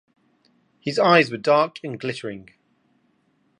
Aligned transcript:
His 0.79 0.97
eyes 0.97 1.29
were 1.29 1.37
dark 1.37 1.77
and 1.83 1.99
glittering. 1.99 2.49